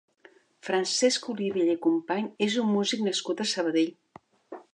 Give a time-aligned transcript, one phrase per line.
[0.69, 3.95] Francesc Olivella i Company és un músic nascut a Sabadell.